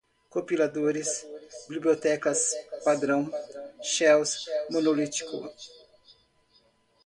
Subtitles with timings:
[0.31, 1.27] compiladores,
[1.69, 3.29] bibliotecas-padrão,
[3.83, 5.37] shells, monolítico